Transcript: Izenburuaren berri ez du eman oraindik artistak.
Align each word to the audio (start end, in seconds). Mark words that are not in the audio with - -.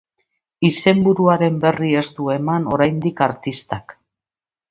Izenburuaren 0.69 1.59
berri 1.65 1.91
ez 2.01 2.05
du 2.19 2.31
eman 2.37 2.67
oraindik 2.77 3.23
artistak. 3.29 3.97